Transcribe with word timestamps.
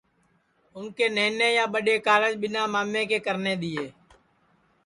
اُن 0.75 0.85
کے 0.97 1.07
نہنے 1.15 1.47
یا 1.57 1.65
ٻڈؔے 1.73 1.95
کارج 2.07 2.33
ٻیٹؔا 2.41 2.63
مامے 2.73 3.01
کے 3.09 3.17
کرنے 3.25 3.53
دؔیئے 3.61 3.87